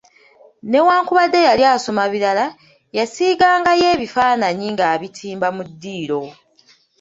[0.71, 2.45] Newankubadde yali asoma birala,
[2.97, 6.21] yasiigangayo ebifaananyi ng’abitimba mu ddiiro.